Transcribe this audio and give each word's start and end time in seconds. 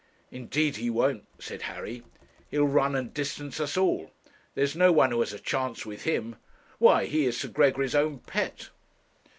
'Indeed 0.31 0.77
he 0.77 0.89
won't,' 0.89 1.27
said 1.37 1.61
Harry. 1.61 2.01
'He'll 2.49 2.65
run 2.65 2.95
and 2.95 3.13
distance 3.13 3.59
us 3.59 3.77
all. 3.77 4.09
There 4.55 4.63
is 4.63 4.75
no 4.75 4.91
one 4.91 5.11
who 5.11 5.19
has 5.19 5.31
a 5.31 5.37
chance 5.37 5.85
with 5.85 6.05
him. 6.05 6.37
Why, 6.79 7.05
he 7.05 7.27
is 7.27 7.39
Sir 7.39 7.49
Gregory's 7.49 7.93
own 7.93 8.17
pet.' 8.17 8.71